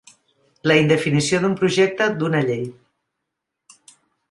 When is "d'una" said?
2.23-2.43